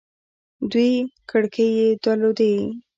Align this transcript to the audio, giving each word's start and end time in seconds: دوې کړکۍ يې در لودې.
دوې 0.71 0.89
کړکۍ 1.29 1.69
يې 1.79 1.87
در 2.03 2.17
لودې. 2.21 2.53